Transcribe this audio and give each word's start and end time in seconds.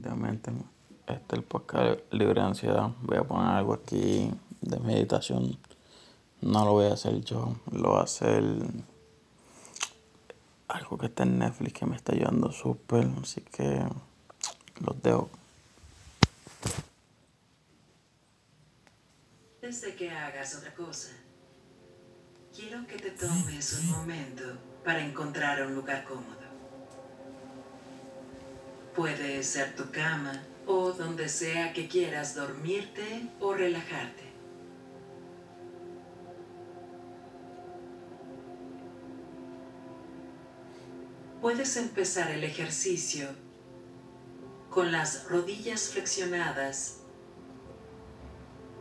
Definitivamente, 0.00 0.50
este 1.06 1.12
es 1.12 1.38
el 1.38 1.42
podcast 1.42 2.00
libre 2.10 2.40
de 2.40 2.46
ansiedad. 2.46 2.88
Voy 3.02 3.18
a 3.18 3.24
poner 3.24 3.48
algo 3.48 3.74
aquí 3.74 4.30
de 4.62 4.80
meditación. 4.80 5.58
No 6.40 6.64
lo 6.64 6.72
voy 6.72 6.86
a 6.86 6.94
hacer 6.94 7.20
yo, 7.22 7.54
lo 7.70 7.90
va 7.90 8.00
a 8.00 8.04
hacer 8.04 8.42
algo 10.68 10.96
que 10.96 11.06
está 11.06 11.24
en 11.24 11.38
Netflix 11.38 11.74
que 11.74 11.84
me 11.84 11.96
está 11.96 12.14
ayudando 12.14 12.50
súper. 12.50 13.08
Así 13.22 13.42
que 13.42 13.84
los 14.80 15.02
dejo. 15.02 15.28
Desde 19.60 19.94
que 19.96 20.10
hagas 20.10 20.56
otra 20.56 20.74
cosa, 20.74 21.10
quiero 22.56 22.86
que 22.86 22.96
te 22.96 23.10
tomes 23.10 23.80
un 23.80 23.90
momento 23.90 24.44
para 24.82 25.04
encontrar 25.04 25.66
un 25.66 25.74
lugar 25.74 26.04
cómodo. 26.04 26.39
Puede 29.00 29.42
ser 29.42 29.74
tu 29.76 29.90
cama 29.90 30.42
o 30.66 30.92
donde 30.92 31.30
sea 31.30 31.72
que 31.72 31.88
quieras 31.88 32.34
dormirte 32.34 33.30
o 33.40 33.54
relajarte. 33.54 34.24
Puedes 41.40 41.78
empezar 41.78 42.30
el 42.30 42.44
ejercicio 42.44 43.26
con 44.68 44.92
las 44.92 45.24
rodillas 45.30 45.88
flexionadas 45.88 46.98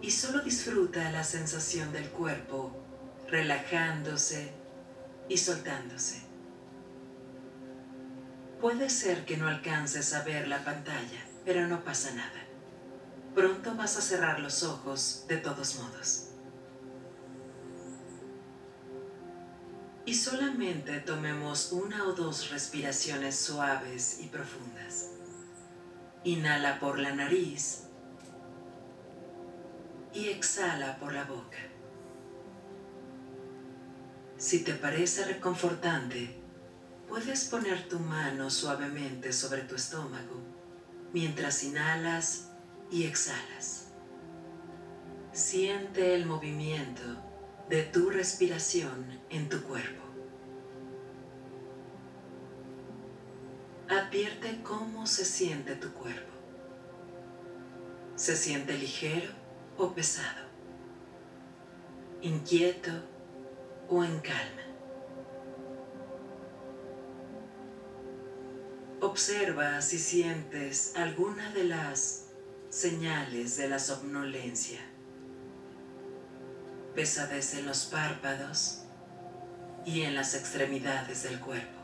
y 0.02 0.12
solo 0.12 0.44
disfruta 0.44 1.10
la 1.12 1.24
sensación 1.24 1.94
del 1.94 2.10
cuerpo 2.10 2.76
relajándose 3.30 4.52
y 5.30 5.38
soltándose. 5.38 6.29
Puede 8.62 8.90
ser 8.90 9.24
que 9.24 9.38
no 9.38 9.48
alcances 9.48 10.14
a 10.14 10.24
ver 10.24 10.50
la 10.50 10.66
pantalla, 10.66 11.26
pero 11.46 11.66
no 11.68 11.82
pasa 11.84 12.12
nada. 12.12 12.44
Pronto 13.34 13.74
vas 13.76 13.96
a 13.98 14.02
cerrar 14.02 14.42
los 14.42 14.64
ojos 14.64 15.24
de 15.30 15.38
todos 15.38 15.78
modos. 15.78 16.26
Y 20.06 20.14
solamente 20.14 21.00
tomemos 21.00 21.72
una 21.72 22.06
o 22.06 22.14
dos 22.14 22.50
respiraciones 22.50 23.40
suaves 23.40 24.20
y 24.20 24.28
profundas. 24.28 25.12
Inhala 26.26 26.80
por 26.80 27.00
la 27.00 27.16
nariz 27.16 27.84
y 30.14 30.28
exhala 30.28 31.00
por 31.00 31.14
la 31.14 31.24
boca. 31.24 31.60
Si 34.38 34.64
te 34.64 34.74
parece 34.74 35.24
reconfortante, 35.26 36.39
puedes 37.10 37.46
poner 37.46 37.90
tu 37.90 38.00
mano 38.00 38.52
suavemente 38.52 39.34
sobre 39.34 39.64
tu 39.64 39.76
estómago 39.76 40.40
mientras 41.12 41.64
inhalas 41.64 42.52
y 42.92 43.06
exhalas. 43.06 43.88
Siente 45.34 46.14
el 46.14 46.28
movimiento 46.28 47.02
de 47.68 47.84
tu 47.84 48.12
respiración 48.12 49.20
en 49.32 49.50
tu 49.50 49.62
cuerpo. 49.64 50.04
Advierte 53.90 54.62
cómo 54.64 55.08
se 55.08 55.26
siente 55.26 55.76
tu 55.76 55.92
cuerpo. 55.94 56.32
¿Se 58.16 58.36
siente 58.36 58.78
ligero 58.78 59.32
o 59.78 59.94
pesado? 59.94 60.48
¿Inquieto 62.22 62.92
o 63.88 64.04
en 64.04 64.20
calma? 64.20 64.69
Observa 69.10 69.82
si 69.82 69.98
sientes 69.98 70.94
alguna 70.96 71.50
de 71.50 71.64
las 71.64 72.26
señales 72.70 73.58
de 73.58 73.68
la 73.68 73.80
somnolencia. 73.80 74.80
Pesadez 76.94 77.56
en 77.56 77.66
los 77.66 77.86
párpados 77.86 78.84
y 79.84 80.04
en 80.04 80.14
las 80.14 80.36
extremidades 80.36 81.24
del 81.24 81.40
cuerpo. 81.40 81.80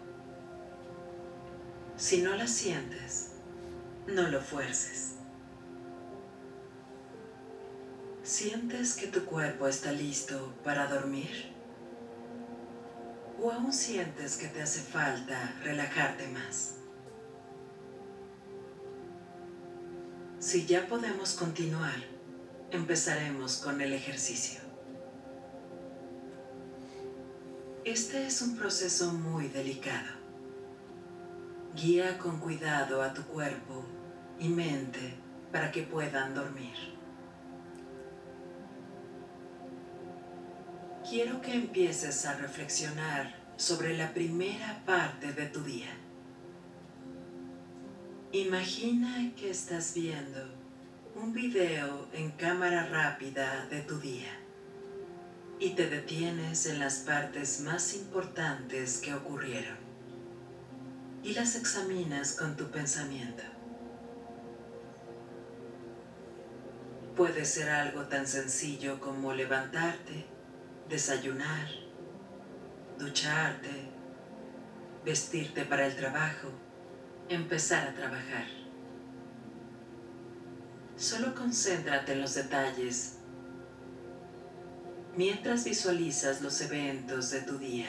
Si 1.97 2.22
no 2.22 2.35
la 2.35 2.46
sientes, 2.46 3.31
no 4.06 4.28
lo 4.28 4.40
fuerces. 4.40 5.16
¿Sientes 8.22 8.94
que 8.94 9.08
tu 9.08 9.25
cuerpo 9.25 9.68
está 9.68 9.91
listo 9.91 10.53
para 10.64 10.85
dormir? 10.85 11.52
¿O 13.41 13.52
aún 13.52 13.74
sientes 13.74 14.38
que 14.38 14.47
te 14.47 14.62
hace 14.62 14.81
falta 14.81 15.56
relajarte 15.64 16.28
más? 16.28 16.75
Si 20.46 20.68
ya 20.68 20.86
podemos 20.86 21.34
continuar, 21.34 21.96
empezaremos 22.70 23.58
con 23.58 23.82
el 23.82 23.94
ejercicio. 23.94 24.60
Este 27.84 28.28
es 28.28 28.44
un 28.44 28.56
proceso 28.56 29.12
muy 29.12 29.48
delicado. 29.48 30.12
Guía 31.76 32.20
con 32.20 32.40
cuidado 32.40 33.02
a 33.02 33.12
tu 33.12 33.24
cuerpo 33.24 33.84
y 34.40 34.50
mente 34.50 35.16
para 35.52 35.72
que 35.72 35.82
puedan 35.82 36.36
dormir. 36.36 36.76
Quiero 41.10 41.42
que 41.42 41.56
empieces 41.56 42.24
a 42.28 42.36
reflexionar 42.36 43.36
sobre 43.58 43.98
la 43.98 44.14
primera 44.14 44.84
parte 44.86 45.34
de 45.34 45.48
tu 45.48 45.64
día. 45.64 46.05
Imagina 48.35 49.31
que 49.38 49.50
estás 49.50 49.94
viendo 49.94 50.41
un 51.16 51.31
video 51.31 52.09
en 52.12 52.31
cámara 52.31 52.85
rápida 52.85 53.66
de 53.68 53.79
tu 53.79 53.97
día 53.97 54.38
y 55.57 55.69
te 55.69 55.90
detienes 55.90 56.66
en 56.66 56.79
las 56.79 56.96
partes 56.96 57.62
más 57.62 57.96
importantes 57.96 58.97
que 58.97 59.13
ocurrieron 59.13 59.78
y 61.23 61.34
las 61.34 61.56
examinas 61.56 62.34
con 62.34 62.57
tu 62.57 62.69
pensamiento. 62.72 63.44
Puede 67.16 67.46
ser 67.46 67.69
algo 67.69 68.02
tan 68.07 68.28
sencillo 68.28 69.00
como 69.00 69.31
levantarte, 69.31 70.25
desayunar, 70.90 71.69
ducharte, 73.00 73.90
vestirte 75.06 75.63
para 75.63 75.88
el 75.88 75.96
trabajo, 75.96 76.50
empezar 77.30 77.88
a 77.88 77.94
trabajar. 77.94 78.46
Solo 80.96 81.34
concéntrate 81.34 82.13
en 82.13 82.22
los 82.22 82.36
detalles 82.36 83.18
mientras 85.16 85.66
visualizas 85.66 86.41
los 86.41 86.62
eventos 86.62 87.31
de 87.31 87.41
tu 87.41 87.58
día. 87.58 87.88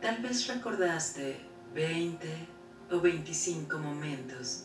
Tal 0.00 0.20
vez 0.22 0.46
recordaste 0.46 1.40
20 1.74 2.48
o 2.90 3.00
25 3.00 3.78
momentos 3.78 4.64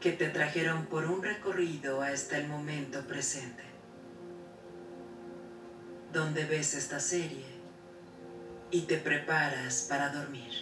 que 0.00 0.12
te 0.12 0.28
trajeron 0.28 0.86
por 0.86 1.04
un 1.04 1.22
recorrido 1.22 2.02
hasta 2.02 2.38
el 2.38 2.48
momento 2.48 3.02
presente, 3.06 3.64
donde 6.12 6.44
ves 6.44 6.74
esta 6.74 7.00
serie 7.00 7.57
y 8.70 8.82
te 8.82 8.98
preparas 8.98 9.86
para 9.88 10.10
dormir. 10.10 10.52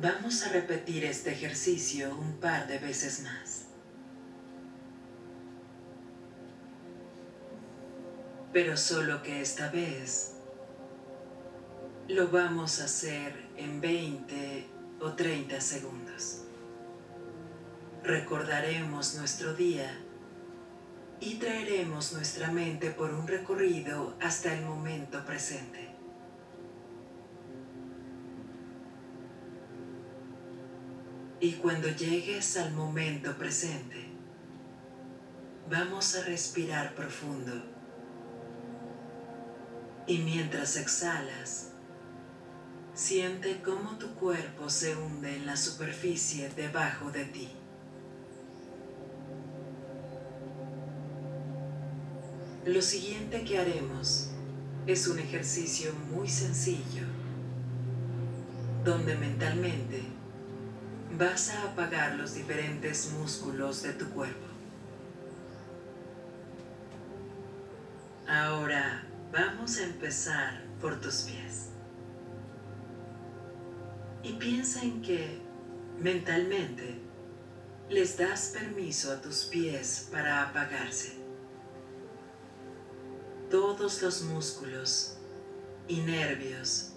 Vamos 0.00 0.44
a 0.44 0.48
repetir 0.48 1.04
este 1.04 1.32
ejercicio 1.32 2.16
un 2.16 2.40
par 2.40 2.66
de 2.66 2.78
veces 2.78 3.22
más. 3.22 3.70
pero 8.52 8.76
solo 8.76 9.22
que 9.22 9.40
esta 9.40 9.70
vez 9.70 10.32
lo 12.08 12.28
vamos 12.28 12.80
a 12.80 12.84
hacer 12.84 13.32
en 13.56 13.80
20 13.80 14.66
o 15.00 15.12
30 15.12 15.60
segundos. 15.60 16.42
Recordaremos 18.02 19.14
nuestro 19.14 19.54
día 19.54 19.88
y 21.20 21.34
traeremos 21.34 22.12
nuestra 22.12 22.50
mente 22.50 22.90
por 22.90 23.12
un 23.12 23.26
recorrido 23.26 24.16
hasta 24.20 24.54
el 24.54 24.64
momento 24.64 25.24
presente. 25.24 25.88
Y 31.40 31.52
cuando 31.52 31.88
llegues 31.88 32.56
al 32.56 32.72
momento 32.72 33.36
presente, 33.36 34.08
vamos 35.70 36.16
a 36.16 36.24
respirar 36.24 36.94
profundo 36.94 37.52
y 40.06 40.18
mientras 40.18 40.76
exhalas, 40.76 41.70
siente 42.94 43.62
cómo 43.62 43.96
tu 43.96 44.12
cuerpo 44.16 44.68
se 44.68 44.96
hunde 44.96 45.36
en 45.36 45.46
la 45.46 45.56
superficie 45.56 46.48
debajo 46.50 47.10
de 47.12 47.26
ti. 47.26 47.59
Lo 52.66 52.82
siguiente 52.82 53.42
que 53.42 53.58
haremos 53.58 54.28
es 54.86 55.08
un 55.08 55.18
ejercicio 55.18 55.94
muy 56.12 56.28
sencillo 56.28 57.04
donde 58.84 59.14
mentalmente 59.16 60.02
vas 61.18 61.48
a 61.48 61.70
apagar 61.70 62.16
los 62.16 62.34
diferentes 62.34 63.12
músculos 63.12 63.82
de 63.82 63.94
tu 63.94 64.10
cuerpo. 64.10 64.46
Ahora 68.28 69.06
vamos 69.32 69.78
a 69.78 69.84
empezar 69.84 70.62
por 70.82 71.00
tus 71.00 71.22
pies. 71.22 71.70
Y 74.22 74.34
piensa 74.34 74.82
en 74.82 75.00
que 75.00 75.40
mentalmente 75.98 77.00
les 77.88 78.18
das 78.18 78.52
permiso 78.52 79.10
a 79.12 79.22
tus 79.22 79.44
pies 79.44 80.08
para 80.12 80.42
apagarse. 80.42 81.19
Todos 83.50 84.00
los 84.00 84.22
músculos 84.22 85.16
y 85.88 86.02
nervios 86.02 86.92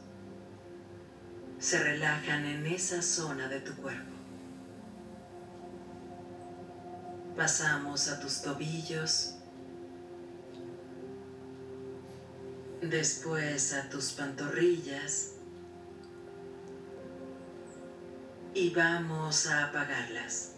se 1.57 1.83
relajan 1.83 2.45
en 2.45 2.67
esa 2.67 3.01
zona 3.01 3.47
de 3.47 3.59
tu 3.59 3.73
cuerpo. 3.77 4.11
Pasamos 7.35 8.07
a 8.07 8.19
tus 8.19 8.43
tobillos, 8.43 9.33
después 12.81 13.73
a 13.73 13.89
tus 13.89 14.11
pantorrillas 14.11 15.31
y 18.53 18.69
vamos 18.75 19.47
a 19.47 19.69
apagarlas. 19.69 20.51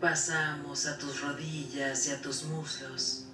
Pasamos 0.00 0.86
a 0.86 0.96
tus 0.96 1.20
rodillas 1.20 2.08
y 2.08 2.12
a 2.12 2.22
tus 2.22 2.44
muslos. 2.44 3.26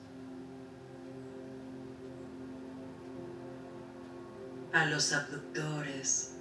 A 4.73 4.87
los 4.87 5.13
abductores. 5.13 6.33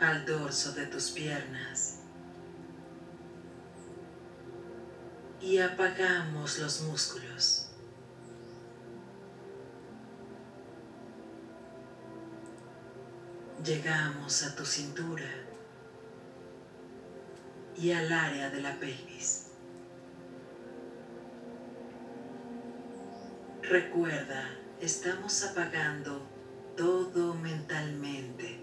Al 0.00 0.24
dorso 0.24 0.72
de 0.72 0.86
tus 0.86 1.10
piernas. 1.10 1.98
Y 5.42 5.58
apagamos 5.58 6.58
los 6.60 6.80
músculos. 6.80 7.68
Llegamos 13.62 14.42
a 14.44 14.56
tu 14.56 14.64
cintura 14.64 15.45
y 17.78 17.92
al 17.92 18.10
área 18.10 18.50
de 18.50 18.60
la 18.60 18.74
pelvis. 18.78 19.46
Recuerda, 23.62 24.44
estamos 24.80 25.44
apagando 25.44 26.22
todo 26.76 27.34
mentalmente. 27.34 28.60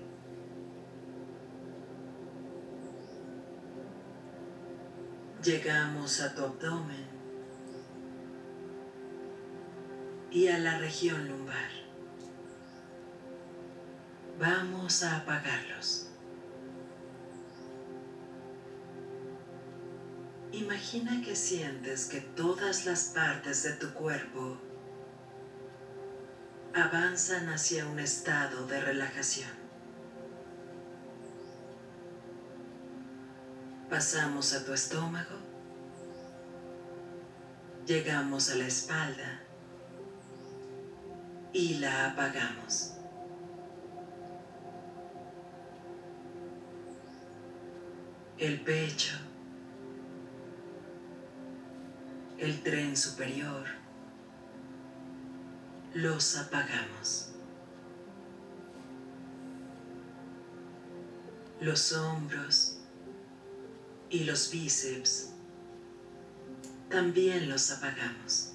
Llegamos 5.43 6.21
a 6.21 6.33
tu 6.33 6.45
abdomen 6.45 7.05
y 10.31 10.47
a 10.47 10.57
la 10.57 10.77
región 10.77 11.27
lumbar. 11.27 11.69
Vamos 14.39 15.03
a 15.03 15.17
apagarlos. 15.17 16.12
Imagina 20.63 21.21
que 21.21 21.35
sientes 21.35 22.05
que 22.05 22.21
todas 22.21 22.85
las 22.85 23.11
partes 23.13 23.63
de 23.63 23.73
tu 23.73 23.93
cuerpo 23.93 24.57
avanzan 26.73 27.49
hacia 27.49 27.85
un 27.85 27.99
estado 27.99 28.65
de 28.65 28.79
relajación. 28.79 29.51
Pasamos 33.89 34.53
a 34.53 34.63
tu 34.63 34.71
estómago, 34.71 35.37
llegamos 37.85 38.49
a 38.49 38.55
la 38.55 38.65
espalda 38.65 39.41
y 41.51 41.73
la 41.79 42.11
apagamos. 42.11 42.93
El 48.37 48.61
pecho, 48.61 49.13
el 52.43 52.61
tren 52.61 52.97
superior, 52.97 53.63
los 55.93 56.37
apagamos. 56.37 57.29
Los 61.61 61.93
hombros 61.93 62.79
y 64.09 64.25
los 64.25 64.51
bíceps 64.51 65.29
también 66.89 67.49
los 67.49 67.71
apagamos. 67.71 68.51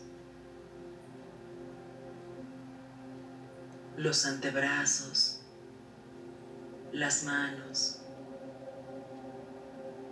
Los 3.96 4.26
antebrazos, 4.26 5.40
las 6.92 7.24
manos 7.24 8.02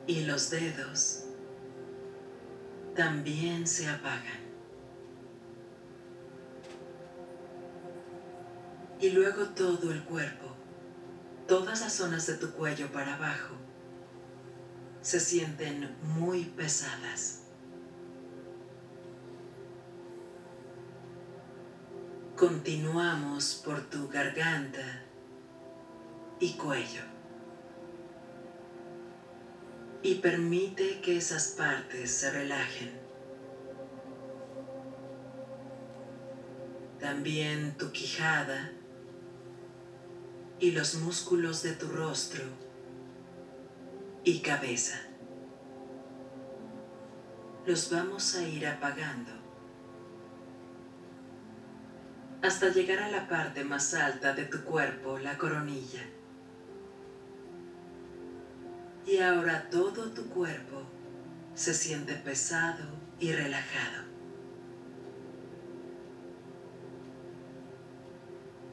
y 0.06 0.24
los 0.24 0.48
dedos 0.48 1.25
también 2.96 3.66
se 3.66 3.88
apagan. 3.88 4.46
Y 8.98 9.10
luego 9.10 9.44
todo 9.50 9.92
el 9.92 10.02
cuerpo, 10.04 10.46
todas 11.46 11.82
las 11.82 11.92
zonas 11.92 12.26
de 12.26 12.34
tu 12.34 12.50
cuello 12.52 12.90
para 12.90 13.14
abajo, 13.14 13.54
se 15.02 15.20
sienten 15.20 15.94
muy 16.02 16.44
pesadas. 16.44 17.42
Continuamos 22.34 23.62
por 23.64 23.82
tu 23.82 24.08
garganta 24.08 25.02
y 26.40 26.54
cuello 26.54 27.15
y 30.06 30.14
permite 30.14 31.00
que 31.00 31.16
esas 31.16 31.48
partes 31.48 32.12
se 32.12 32.30
relajen. 32.30 32.92
También 37.00 37.76
tu 37.76 37.90
quijada 37.90 38.70
y 40.60 40.70
los 40.70 40.94
músculos 40.94 41.64
de 41.64 41.72
tu 41.72 41.88
rostro 41.88 42.44
y 44.22 44.38
cabeza. 44.42 44.96
Los 47.66 47.90
vamos 47.90 48.36
a 48.36 48.46
ir 48.46 48.64
apagando 48.64 49.32
hasta 52.42 52.68
llegar 52.68 53.00
a 53.00 53.10
la 53.10 53.26
parte 53.26 53.64
más 53.64 53.92
alta 53.92 54.34
de 54.34 54.44
tu 54.44 54.62
cuerpo, 54.62 55.18
la 55.18 55.36
coronilla. 55.36 56.02
Y 59.06 59.18
ahora 59.18 59.70
todo 59.70 60.10
tu 60.10 60.28
cuerpo 60.28 60.82
se 61.54 61.72
siente 61.72 62.14
pesado 62.14 62.84
y 63.20 63.32
relajado. 63.32 64.04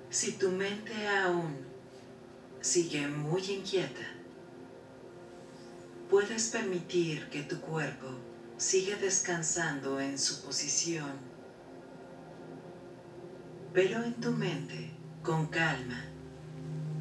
Si 0.10 0.34
tu 0.34 0.50
mente 0.50 1.08
aún 1.08 1.56
sigue 2.62 3.08
muy 3.08 3.44
inquieta, 3.44 4.06
puedes 6.10 6.50
permitir 6.50 7.30
que 7.30 7.44
tu 7.44 7.60
cuerpo 7.62 8.08
siga 8.58 8.96
descansando 8.98 10.00
en 10.00 10.18
su 10.18 10.44
posición, 10.44 11.12
pero 13.74 14.04
en 14.04 14.13
tu 14.16 14.32
mente, 14.32 14.92
con 15.24 15.48
calma, 15.48 16.06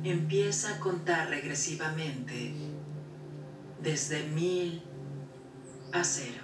empieza 0.05 0.75
a 0.75 0.81
contar 0.81 1.29
regresivamente 1.29 2.55
desde 3.83 4.23
mil 4.29 4.81
a 5.93 6.05
cero. 6.05 6.41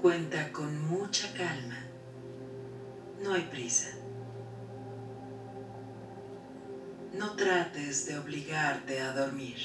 Cuenta 0.00 0.50
con 0.52 0.88
mucha 0.88 1.32
calma. 1.34 1.84
No 3.22 3.34
hay 3.34 3.42
prisa. 3.42 3.90
No 7.12 7.36
trates 7.36 8.06
de 8.06 8.18
obligarte 8.18 9.00
a 9.00 9.12
dormir. 9.12 9.58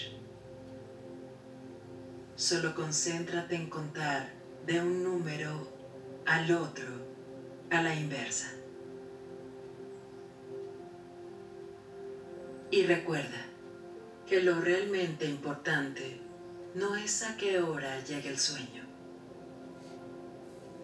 Solo 2.35 2.75
concéntrate 2.75 3.55
en 3.55 3.69
contar 3.69 4.33
de 4.65 4.81
un 4.81 5.01
número 5.01 5.71
al 6.25 6.51
otro 6.51 6.87
a 7.69 7.81
la 7.81 7.95
inversa. 7.95 8.51
Y 12.71 12.83
recuerda, 12.83 13.54
que 14.27 14.41
lo 14.41 14.59
realmente 14.59 15.25
importante 15.25 16.19
no 16.73 16.95
es 16.95 17.23
a 17.23 17.37
qué 17.37 17.59
hora 17.59 18.03
llegue 18.03 18.29
el 18.29 18.39
sueño, 18.39 18.83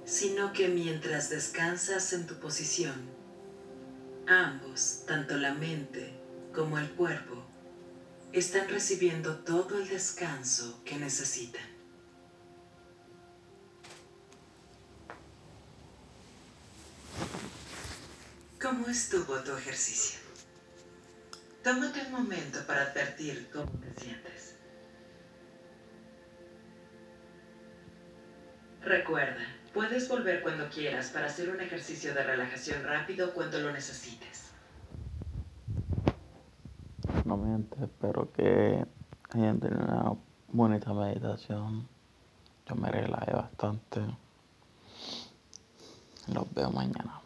sino 0.06 0.54
que 0.54 0.68
mientras 0.68 1.30
descansas 1.30 2.14
en 2.14 2.28
tu 2.28 2.36
posición, 2.36 3.10
ambos, 4.28 5.04
tanto 5.08 5.38
la 5.38 5.54
mente 5.54 6.14
como 6.54 6.78
el 6.78 6.90
cuerpo, 6.92 7.44
están 8.32 8.70
recibiendo 8.70 9.40
todo 9.40 9.78
el 9.80 9.90
descanso 9.90 10.82
que 10.86 10.98
necesitan. 10.98 11.70
¿Cómo 18.62 18.88
estuvo 18.88 19.40
tu 19.40 19.52
ejercicio? 19.58 20.21
Tómate 21.64 22.02
un 22.08 22.12
momento 22.12 22.58
para 22.66 22.82
advertir 22.82 23.50
cómo 23.54 23.70
te 23.80 23.94
sientes. 24.02 24.56
Recuerda, 28.82 29.46
puedes 29.72 30.10
volver 30.10 30.42
cuando 30.42 30.68
quieras 30.70 31.12
para 31.12 31.28
hacer 31.28 31.50
un 31.50 31.62
ejercicio 31.62 32.16
de 32.16 32.24
relajación 32.24 32.84
rápido 32.84 33.32
cuando 33.36 33.60
lo 33.60 33.72
necesites. 33.72 34.50
No 37.26 37.38
mientes, 37.38 37.80
espero 37.80 38.32
que 38.34 38.84
hayan 39.30 39.60
tenido 39.60 39.84
una 39.84 40.14
bonita 40.48 40.94
meditación. 40.94 41.88
Yo 42.68 42.76
me 42.76 42.90
relajé 42.90 43.34
bastante. 43.34 44.02
Los 46.34 46.52
veo 46.56 46.72
mañana. 46.72 47.21